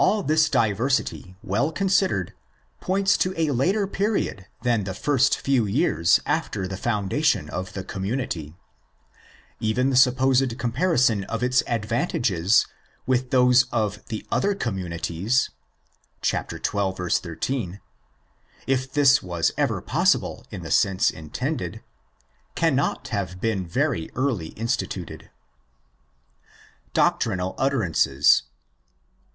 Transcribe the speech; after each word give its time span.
ΑΙ] 0.01 0.25
this 0.25 0.49
diversity, 0.49 1.35
well 1.43 1.71
considered, 1.71 2.33
points 2.79 3.15
to 3.15 3.35
a 3.39 3.51
later 3.51 3.85
period 3.85 4.47
than 4.63 4.83
the 4.83 4.95
first 4.95 5.37
few 5.37 5.67
years 5.67 6.19
after 6.25 6.67
the 6.67 6.75
foundation 6.75 7.47
of 7.51 7.73
the 7.73 7.83
community. 7.83 8.55
Even 9.59 9.91
the 9.91 9.95
supposed 9.95 10.41
THE 10.41 10.49
SECOND 10.55 10.71
EPISTLE 10.71 10.75
209 11.21 11.23
comparison 11.23 11.23
of 11.25 11.43
its 11.43 11.61
advantages 11.67 12.65
with 13.05 13.29
those 13.29 13.65
of'' 13.71 14.03
the 14.07 14.25
other 14.31 14.55
communities" 14.55 15.51
(xii. 16.25 16.35
13)—if 16.37 18.91
this 18.93 19.21
was 19.21 19.51
ever 19.55 19.81
possible 19.81 20.47
in 20.49 20.63
the 20.63 20.71
sense 20.71 21.11
intended—cannot 21.11 23.09
have 23.09 23.39
been 23.39 23.67
very 23.67 24.09
early 24.15 24.47
instituted. 24.47 25.29
Doctrinal 26.95 27.53
Utterances. 27.59 28.41